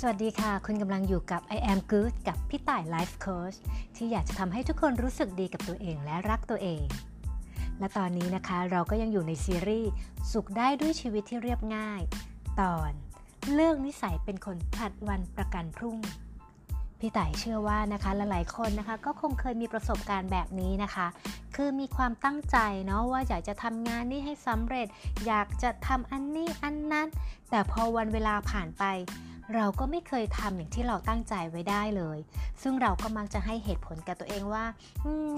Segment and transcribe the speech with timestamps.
[0.00, 3.56] สวัสดีค่ะ คุณกำลังอยู่กับ I am good กับพี่ต่าย Life Coach
[3.96, 6.84] ที่อยากจะทำให้ทุกคนรู้สึกดีกับตัวเองและรักตัวเอง
[7.78, 9.90] และตอนนี้นะคะเราก็ยังอยู่ในซีรีส์
[10.32, 12.00] สุขได้ด้วยชีวิตที่เรียบง่าย
[12.60, 12.92] ตอน
[13.52, 15.98] เลือกนิสัยเป็นคนผลัดวันประกันพรุ่ง
[17.00, 21.06] พี่ต่ายเชื่อว่านะคะลหลายๆคนนะคะก็คงเคยมีประสบการณ์แบบนี้นะคะ
[21.56, 24.86] คือมีความตั้งใจเนาะว่าอยากจะทำงานนี้ให้สำเร็จ
[25.26, 27.08] อยากจะทำอันนี้อันนั้น
[27.50, 28.84] แต่พอวันเวลาผ่านไป
[29.54, 32.18] เราก็ไม่เคยทำอย่างที่เราตั้งใจไว้ได้เลย
[32.62, 34.64] ซึ่งเราก็มักจะให้เหตุผลกับตัวเองว่า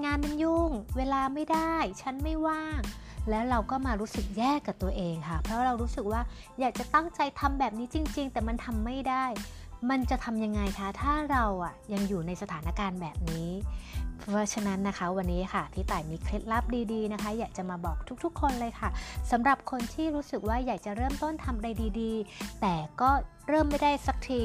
[0.03, 2.81] งานมันยุ่ง เวลาไม่ได้ ฉันไม่ว่าง
[3.29, 6.21] แล้วเราก็มารู้สึกแย่กับตัวเองค่ะ เพราะเรารู้สึกว่า
[6.59, 9.25] อยากจะตั้งใจทำแบบนี้จริง ๆ แต่มันทำไม่ได้
[9.89, 13.49] มันจะทำยังไงคะ ถ้าเราอะยังอยู่ในสถานการณ์แบบนี้
[14.21, 18.89] เพราะฉะนั้นนะคะวันนี้ค่ะพี่ต่ายมีเคล็ดลับดีๆนะคะ อยากจะมาบอกทุกๆ คนเลยค่ะ
[19.31, 21.69] สำหรับคนที่รู้สึกว่าอยากจะเริ่มต้นทำอะไร
[22.01, 23.09] ดีๆ แต่ก็
[23.47, 24.43] เริ่มไม่ได้สักที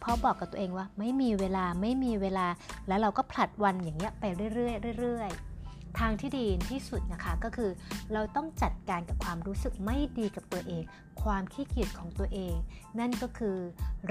[0.00, 2.46] เพราะบอกกับตัวเองว่าไม่มีเวลาไม่มีเวลา
[2.88, 7.70] แล้วเราก็ผลัดวันอย่างเงี้ยไปเรื่อยๆเรื่อยๆทางที่ดีที่สุดนะคะก็คือ
[8.12, 10.82] เราต้องจัดการกับความรู้สึกไม่ดีกับตัวเอง
[11.22, 12.54] ความขี้เกียจของตัวเอง
[12.98, 13.56] นั่นก็คือ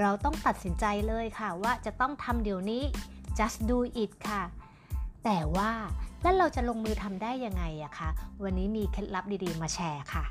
[0.00, 2.82] เราต้องตัดสินใจเลยค่ะว่าจะต้องทำเดี๋ยวนี้
[3.38, 4.42] just do it ค่ะ
[5.28, 5.72] แต่ว่า
[6.22, 8.08] แล้วเราจะลงมือทำได้ยังไงอะคะ
[8.42, 10.24] วันนี้มีเคล็ดลับดีๆ มาแชร์ค่ะ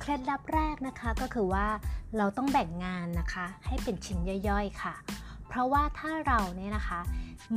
[0.00, 1.66] เคล็ดลับแรกนะคะก็คือว่า
[2.16, 4.94] เราต้องแบ่งงานนะคะ ให้เป็นชิ้นย่อยๆค่ะ
[5.54, 7.00] เพราะว่าถ้าเราเนี่ยนะคะ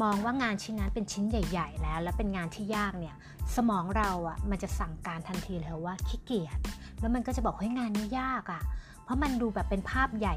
[0.01, 3.15] มองว่างานชิ้นนั้นเป็นชิ้นใหญ่ ๆ แล้ว และเป็นงานที่ยากเนี่ย
[3.55, 6.59] สมองเราอะ่ะมันจะสั่งการทันทีเลยว่าขี้เกียจ
[6.99, 8.61] แล้วมันก็จะบอกให้งานนี้ยากอะ่ะ
[9.03, 10.35] เพราะมันดูแบบเป็นภาพใหญ่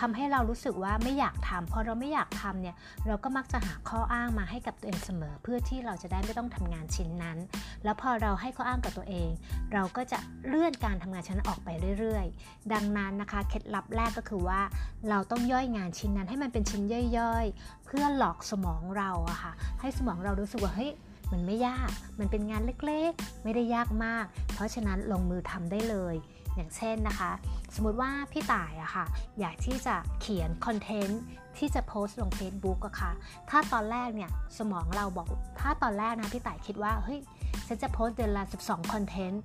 [0.00, 7.38] ทำให้เรารู้สึกว่าไม่อยากทำพอเราไม่อยากทำเนี่ยเราก็มักจะหาข้ออ้างมาให้กับตัวเองเสมอ เพื่อที่เราจะได้ไม่ต้องทำงานชิ้นนั้น
[7.84, 9.30] แล้วพอเราให้ข้ออ้างกับตัวเอง
[9.72, 11.68] เราก็จะเลื่อนการทำงานชิ้นนั้นออกไป
[11.98, 14.60] เรื่อย ๆ ดังนั้นนะคะเคล็ดลับแรกก็คือว่า
[15.08, 16.82] เราต้องย่อยงานชิ้นนั้นให้มันเป็นชิ้น
[17.18, 20.92] ย่อยๆ เพื่อหลอกสมองเราอะค่ะให้สมองเรารู้สึกว่าเฮ้ย
[21.32, 24.24] มันไม่ยาก มันเป็นงานเล็กๆ ไม่ได้ยากมาก
[24.54, 26.14] เพราะฉะนั้นลงมือทำได้เลย
[26.56, 27.32] อย่างเช่นนะคะ
[27.74, 29.04] สมมติว่าพี่ต่ายอะค่ะ
[29.40, 31.20] อยากที่จะเขียนคอนเทนต์
[31.58, 33.10] ที่จะโพสต์ลง Facebook อะค่ะ
[33.50, 35.26] ถ้าตอนแรกเนี่ยสมองเราบอก
[35.60, 37.20] ถ้าตอนแรกนะพี่ต่ายคิดว่า เฮ้ย
[37.66, 39.42] ฉันจะโพสต์เดือนละ 12 คอนเทนต์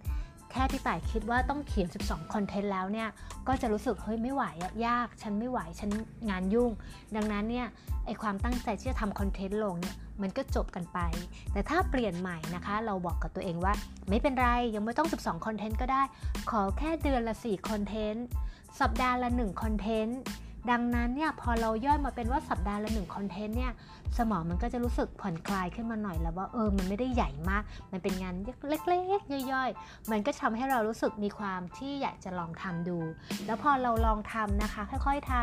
[0.52, 3.10] แค่พี่ต่ายคิดว่าต้องเขียน 12 คอนเทนต์แล้วเนี่ย
[3.48, 5.90] ก็จะรู้สึก เฮ้ย ไม่ไหวอะยาก ฉันไม่ไหว ฉัน
[6.30, 6.72] งานยุ่ง
[7.16, 7.68] ดังนั้นเนี่ย
[8.06, 11.00] ไอความตั้งใจที่จะทำคอนเทนต์ลงเนี่ย มันก็จบกันไป
[11.54, 13.74] แต่ถ้าเปลี่ยนใหม่นะคะ เราบอกกับตัวเองว่า
[14.10, 16.04] ไม่เป็นไรยังไม่ต้อง 12 คอนเทนต์ก็ได้
[16.52, 18.26] ขอแค่เดือนละ 4 คอนเทนต์
[18.80, 20.20] สัปดาห์ละ 1 คอนเทนต์
[20.72, 23.74] ดังนั้นเนี่ยพอเราย่อยมาเป็นว่าสัปดาห์ละหนึ่งคอนเทนต์เนี่ย
[24.18, 28.36] สมองมันก็จะรู้สึกผ่อนคลายขึ้นมาหน่อยแล้วว่าเออมันไม่ได้ใหญ่มาก มันเป็นงาน
[28.70, 32.98] เล็กๆ ย่อยๆ มันก็ทำให้เรารู้สึกมีความที่อยากจะลองทำดู
[33.46, 35.34] แล้วพอเราลองทำนะคะ ค่อยๆท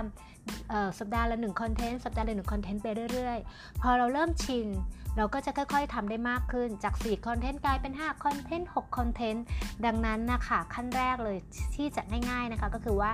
[0.40, 4.68] ำสัปดาห์ละหนึ่งคอนเทนต์สัปดาห์ละหนึ่งคอนเทนต์ไปเรื่อยๆ พอเราเริ่มชิน
[5.16, 9.44] เราก็จะค่อยๆทำได้มากขึ้นจาก4คอนเทนต์กลายเป็น5คอนเทนต์6คอนเทนต์
[9.84, 11.38] ดังนั้นนะคะขั้นแรกเลย
[11.74, 13.10] ที่จะง่ายๆนะคะก็คือว่า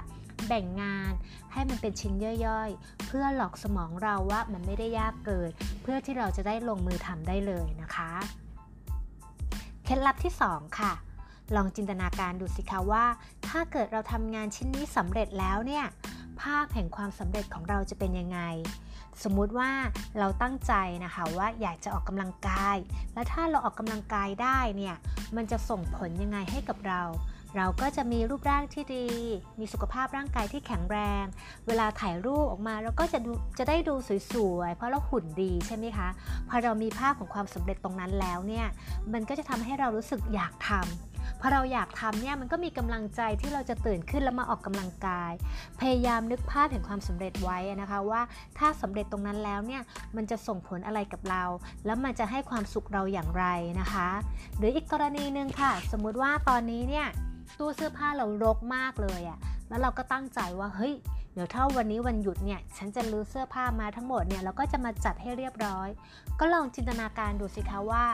[0.48, 1.12] แบ่งงาน
[1.52, 2.12] ให้มันเป็นชิ้น
[2.46, 5.50] ย่อยๆ เพื่อหลอกสมองเราว่ามันไม่ได้ยากเกิน
[5.82, 8.10] เพื่อที่เราจะได้ลงมือทำได้เลยนะคะ
[9.84, 10.92] เคล็ดลับที่ 2 ค่ะ
[11.56, 13.04] ลองจินตนาการดูสิคะว่า
[13.48, 15.84] ถ้าเกิดเราทำงานชิ้นนี้สำเร็จแล้วเนี่ย
[16.42, 18.40] ภาพแห่งความสำเร็จของเราจะเป็นยังไง
[19.22, 19.70] สมมุติว่า
[20.18, 20.72] เราตั้งใจ
[21.04, 22.76] นะคะว่าอยากจะออกกำลังกาย
[23.14, 24.96] และถ้าเราออกกำลังกายได้เนี่ย
[25.36, 27.02] มันจะส่งผลยังไงให้กับเรา
[27.56, 29.06] เราก็จะมีรูปร่างที่ดี
[29.58, 31.24] มีสุขภาพร่างกายที่แข็งแรง
[31.66, 33.94] เวลาถ่ายรูปออกมาเราก็จะดูจะได้ดู
[34.32, 36.08] สวยๆ เพราะเราหุ่นดีใช่ไหมคะ
[36.48, 38.66] พอเรามีภาพของความสำเร็จตรงนั้นแล้วเนี่ย
[39.12, 41.07] มันก็จะทำให้เรารู้สึกอยากทำ
[41.40, 45.32] พอเราอยากทำเนี่ยมันก็มีกำลังใจที่เราจะตื่นขึ้นแล้วมาออกกำลังกาย
[45.80, 48.22] พยายามนึกภาพแห่งความสำเร็จไว้นะคะว่า
[48.58, 49.82] ถ้าสำเร็จตรงนั้นแล้วเนี่ย
[50.16, 51.44] มันจะส่งผลอะไรกับเรา
[51.86, 53.44] แล้วมันจะให้ความสุขเราอย่างไร
[53.80, 54.08] นะคะ
[54.58, 57.06] หรืออีกกรณีหนึ่งค่ะ สมมุติว่าตอนนี้เนี่ย
[57.58, 59.38] ตู้เสื้อผ้าเรารกมากเลยอะ
[59.68, 60.94] แล้วเราก็ตั้งใจว่าเฮ้ย
[61.34, 65.88] เดี๋ยวถ้าวันนี้วันหยุดเนี่ยฉันจะลื้อเสื้อผ้ามาทั้งหมดเนี่ยเราก็จะมาจัดให้เรียบร้อย
[66.40, 68.04] ก็ลองจินตนาการดูสิคะว่า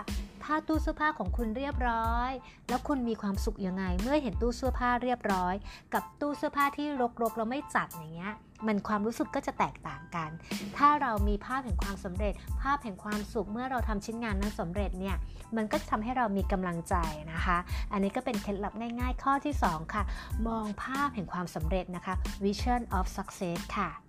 [0.44, 2.30] ถ้าตู้เสื้อผ้าของคุณเรียบร้อย
[2.68, 5.54] แล้วคุณมีความสุขยังไง เมื่อเห็นตู้เสื้อผ้าเรียบร้อย
[5.94, 6.86] กับตู้เสื้อผ้าที่
[7.22, 8.34] รกๆเราไม่จัดอย่างเงี้ย
[8.66, 10.30] มันความรู้สึกก็จะแตกต่างกัน
[10.76, 12.32] ถ้าเรามีภาพแห่งความสำเร็จ
[12.62, 15.16] ภาพแห่งความสุขเมื่อเราทำชิ้นงานนั้นสำเร็จเนี่ย
[15.56, 16.94] มันก็จะทำให้เรามีกำลังใจ
[17.32, 17.58] นะคะ
[17.92, 20.02] อันนี้ก็เป็นเคล็ดลับง่ายๆ ข้อที่ 2 ค่ะ
[20.48, 22.14] มองภาพแห่งความสำเร็จนะคะ
[22.44, 24.03] vision of success ค่ะ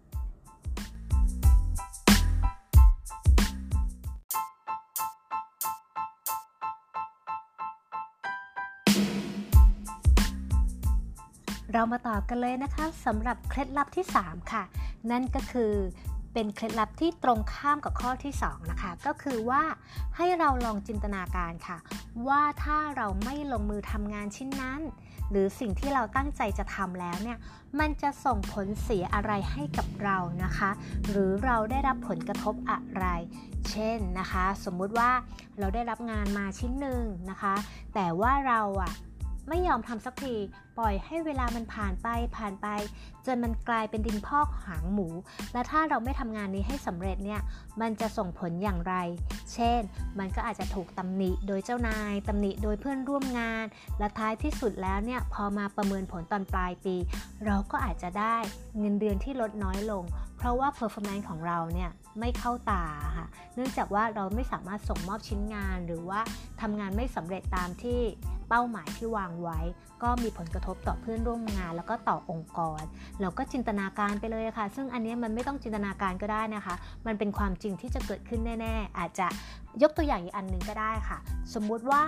[11.78, 14.64] เรามาต่อกันเลยนะคะสำหรับเคล็ดลับที่ 3 ค่ะ
[15.12, 15.74] นั่นก็คือ
[16.34, 19.64] เป็นเคล็ดลับที่ตรงข้ามกับข้อที่ 2 นะคะ ก็คือว่า
[20.18, 21.78] ให้เราลองจินตนาการค่ะ
[22.28, 24.82] ว่าถ้าเราไม่ลงมือทำงานชิ้นนั้น
[25.32, 27.38] หรือสิ่งที่เราตั้งใจจะทำแล้วเนี่ย
[27.80, 30.70] มันจะส่งผลเสียอะไรให้กับเรานะคะ
[31.10, 33.06] หรือเราได้รับผลกระทบอะไร
[33.72, 35.12] เช่นนะคะ สมมุติว่า
[35.60, 37.56] เราได้รับงานมาชิ้นหนึ่งนะคะ
[37.94, 38.94] แต่ว่าเราอะ
[39.50, 40.36] ไม่ยอมทำสักที
[40.78, 42.08] ปล่อยให้เวลามันผ่านไป
[42.38, 42.68] ผ่านไป
[43.26, 45.08] จนมันกลายเป็นดินพอกหางหมู
[45.54, 47.42] และถ้าเราไม่ทำงานนี้ให้สำเร็จเนี่ย
[47.82, 48.96] มันจะส่งผลอย่างไร
[49.54, 49.80] เช่น
[50.20, 53.66] มันก็อาจจะถูกตำหนิโดยเจ้านายตำหนิโดยเพื่อนร่วมงาน
[54.00, 56.96] และท้ายที่สุดแล้วเนี่ยพอมาประเมินผลตอนปลายปี
[57.46, 58.38] เราก็อาจจะได้
[58.80, 60.04] เงินเดือนที่ลดน้อยลง
[60.46, 62.84] ราะว่า performance ของเราเนี่ยไม่เข้าตา
[63.18, 66.20] ค่ะเนื่องจากว่าเราไม่สามารถส่งมอบชิ้นงาน หรือว่า
[66.62, 68.02] ทำงานไม่สำเร็จตามที่
[68.50, 69.60] เป้าหมายที่วางไว้
[70.04, 72.82] ก็มีผลกระทบต่อเพื่อนร่วมงาน แล้วก็ต่อองค์กร
[73.22, 76.76] เราก็จินตนาการไปเลยค่ะ ซึ่งอันนี้มันไม่ต้องจินตนาการก็ได้นะคะ
[77.08, 79.28] มันเป็นความจริงที่จะเกิดขึ้นแน่ ๆ อาจจะ
[79.82, 81.18] ยกตัวอย่างอีกอันหนึ่งก็ได้ค่ะ
[81.54, 82.04] สมมุติว่า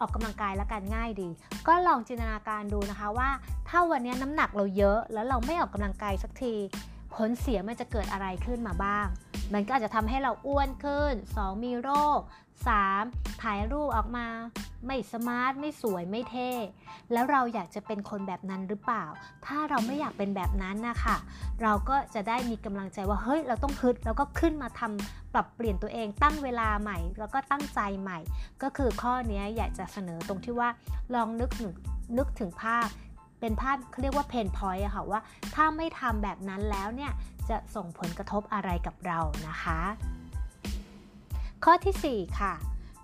[0.00, 1.28] ออกกำลังกายแล้วกันง่ายดี
[1.68, 3.30] ก็ลองจินตนาการดูนะคะว่า
[3.68, 6.54] ถ้าวันนี้น้ำหนักเราเยอะ แล้วเราไม่ออกกำลังกายสักที
[7.16, 9.06] ผลเสียมันจะเกิดอะไรขึ้นมาบ้าง
[9.54, 12.20] มันก็อาจจะทำให้เราอ้วนขึ้น 2 มีโรค
[12.80, 13.42] 3.
[13.42, 14.26] ถ่ายรูปออกมา
[14.86, 16.50] ไม่สมาร์ท ไม่สวยไม่เท่
[17.12, 19.04] แล้วเราอยากจะเป็นคนแบบนั้นหรือเปล่า
[19.46, 21.16] ถ้าเราไม่อยากเป็นแบบนั้นนะคะ
[21.62, 28.18] เราก็จะได้มีกำลังใจว่าเฮ้ยเราต้องฮึดแล้วก็ขึ้นมาทำปรับเปลี่ยนตัวเองตั้งเวลาใหม่ แล้วก็ตั้งใจใหม่
[28.62, 30.68] ก็คือข้อนี้อยากจะเสนอตรงที่ว่า
[31.14, 31.50] ลองนึก
[32.18, 32.88] นึกถึงภาพ
[33.44, 35.20] เป็นภาพเขาเรียกว่าเพนพอยต์อะค่ะว่า
[35.54, 37.12] ถ้าไม่ทำแบบนั้นแล้วเนี่ย
[37.48, 39.18] จะส่งผลกระทบอะไรกับเรา
[39.48, 39.80] นะคะ
[41.64, 42.54] ข้อที่ 4 ค่ะ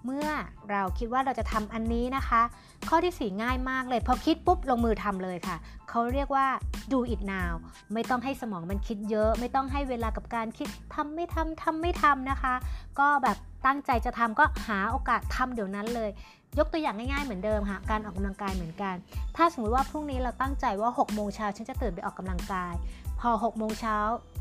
[0.05, 0.29] เมื่อ
[0.71, 2.43] เราคิดว่าเราจะทำอันนี้นะคะ
[2.89, 5.57] ข้อที่ 4 ง่ายมากเลยพอคิดปุ๊บลงมือทำเลยค่ะ
[5.89, 6.47] เขาเรียกว่า
[6.93, 7.53] do it now
[7.95, 12.55] ไม่ต้องให้สมองมันคิดเยอะ ไม่ต้องให้เวลากับการคิดทำไม่ทำทำไม่ทำนะคะ
[12.99, 16.11] ก็แบบ ตั้งใจจะทำก็หาโอกาสทำเดี๋ยวนั้นเลย
[16.59, 18.95] ยกตัวอย่างง่ายๆเหมือนเดิมค่ะการออกกำลังกายเหมือนกัน
[19.37, 22.75] ถ้าสมมติว่าพรุ่งนี้เราตั้งใจว่า6โมงเช้าฉันจะตื่นไปออกกำลังกาย
[23.21, 23.97] พอ6โมงเช้า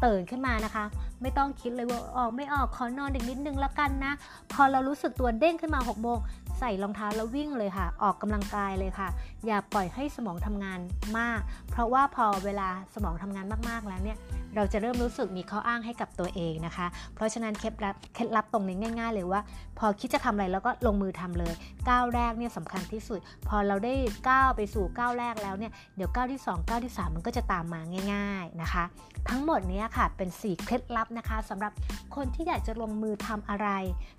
[0.06, 0.86] ตื่นขึ้นมานะคะ
[1.22, 4.14] ไม่ต้องคิดเลยว่าออกไม่ออกขอนอนอีกนิดนึงละกันนะ
[4.54, 6.20] พอเรารู้สึกตัวเด้งขึ้นมา6โมง
[6.60, 9.08] ใส่รองเท้าแล้ววิ่งเลยค่ะ ออกกำลังกายเลยค่ะ
[9.46, 10.80] อย่าปล่อยให้สมองทำงาน
[11.18, 11.40] มาก
[11.72, 14.18] เพราะว่าพอเวลาสมองทำงานมากๆแล้วเนี่ย
[14.56, 19.42] เราจะเริ่มรู้สึกมีข้ออ้างให้กับตัวเองนะคะ เพราะฉะนั้นเคล็ดลับเคล็ดลับตรงนี้ง่าย ๆ เลยว่า
[19.80, 21.54] พอคิดจะทำอะไรแล้วก็ลงมือทำเลย
[21.90, 23.94] ก้าวแรกเนี่ยสำคัญที่สุด พอเราได้
[24.30, 27.82] ก้าวไปสู่ก้าวแรกแล้วเนี่ยเดี๋ยวก้าวที่ 2 ก้าวที่ 3 มันก็จะตามมา
[28.14, 28.84] ง่าย ๆนะคะ
[29.30, 31.72] ทั้งหมดนี้ค่ะ เป็น 4 เคล็ดลับนะคะสำหรับ
[32.16, 33.70] คนที่อยากจะลงมือทำอะไร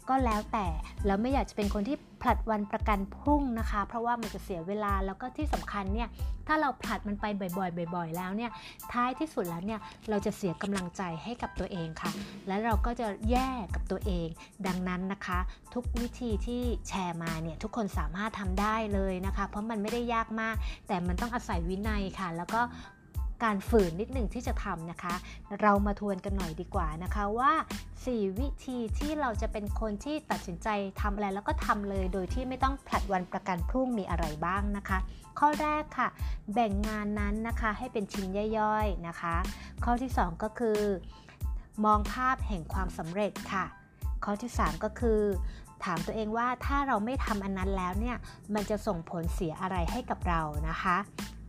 [0.08, 0.66] ก็แล้วแต่
[1.06, 6.08] แล้วไม่อยากจะเป็นคนที่ผลัดวันประกันพรุ่งนะคะ เพราะว่ามันจะเสียเวลาแล้วก็ที่สำคัญเนี่ย
[6.46, 8.50] ถ้าเราผลัดมันไปบ่อยๆ บ่อย ๆ แล้วเนี่ย
[8.92, 9.80] ท้ายที่สุดแล้วเนี่ย
[10.10, 12.10] เราจะเสียกำลังใจให้กับตัวเองค่ะ
[12.48, 14.28] และเราก็จะแย่กับตัวเอง
[14.66, 15.38] ดังนั้นนะคะ
[15.74, 20.56] ทุกวิธีที่แชร์มาเนี่ยทุกคนสามารถทำได้เลยนะคะ เพราะมันไม่ได้ยากมาก
[20.86, 22.60] แต่มันต้องอาศัยวินัยค่ะ แล้วก็
[23.44, 25.14] การฝืนนิดหนึ่งที่จะทำนะคะ
[25.60, 27.52] เรามาทวนกันหน่อยดีกว่านะคะว่า
[27.96, 30.68] 4 วิธีที่เราจะเป็นคนที่ตัดสินใจ
[31.00, 34.98] ทำอะไรแล้วก็ทำเลย โดยที่ไม่ต้องผลัดวันประกันพรุ่งมีอะไรบ้างนะคะ
[35.38, 36.08] ข้อแรกค่ะ
[36.54, 38.26] แบ่งงานนั้นนะคะให้เป็นชิ้น
[38.58, 39.36] ย่อยๆนะคะ
[39.84, 40.80] ข้อที่ 2 ก็คือ
[41.84, 43.64] มองภาพแห่งความสำเร็จค่ะ
[44.24, 45.20] ข้อที่ 3 ก็คือ
[45.84, 48.16] ถามตัวเองว่าถ้าเราไม่ทำอันนั้นแล้วเนี่ย
[48.54, 50.96] มันจะส่งผลเสียอะไรให้กับเรานะคะ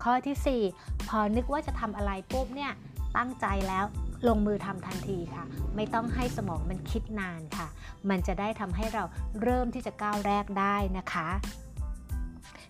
[0.04, 2.72] ข้อที่ 4 พอนึกว่าจะทำอะไรปุ๊บเนี่ย
[3.18, 3.86] ตั้งใจแล้ว
[4.28, 5.44] ลงมือทำทันทีค่ะ
[5.76, 7.68] ไม่ต้องให้สมองมันคิดนานค่ะ
[8.10, 9.04] มันจะได้ทำให้เรา
[9.42, 11.28] เริ่มที่จะก้าวแรกได้นะคะ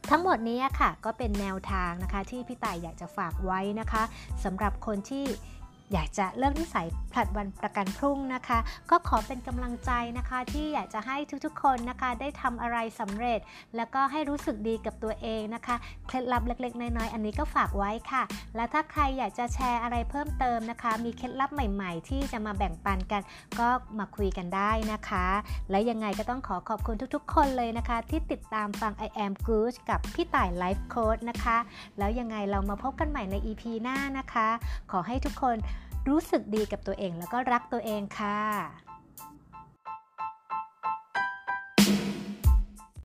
[0.09, 4.03] ทั้งหมดนี้ค่ะก็เป็นแนวทางนะคะ ที่พี่ต่ายอยากจะฝากไว้นะคะ
[4.43, 5.25] สำหรับคนที่
[5.93, 13.39] อยากจะเลิกนิสัยผลัดวันประกันพรุ่งนะคะ ก็ขอเป็นกำลังใจนะคะ ที่อยากจะให้ทุกๆคนนะคะ ได้ทำอะไรสำเร็จ
[13.75, 15.75] แล้วก็ให้รู้สึกดีกับตัวเองนะคะ
[16.07, 18.23] เคล็ดลับเล็กๆ น้อยๆ อันนี้ก็ฝากไว้ค่ะ
[18.55, 23.21] และถ้าใครอยากจะแชร์อะไรเพิ่มเติมนะคะ มีเคล็ดลับใหม่ๆ ที่จะมาแบ่งปันกัน
[23.59, 23.69] ก็
[23.99, 25.25] มาคุยกันได้นะคะ
[25.69, 31.57] และยังไงก็ต้องขอขอบคุณทุกๆ คนเลยนะคะ ที่ติดตามฟัง I am good กับพี่ต่ายไลฟ์โค้ดนะคะ
[31.97, 34.47] แล้วยังไงเรามาพบกันใหม่ใน EP หน้านะคะ
[34.91, 35.57] ขอให้ทุกคน
[36.09, 38.39] รู้สึกดีกับตัวเองแล้วก็รักตัวเองค่ะ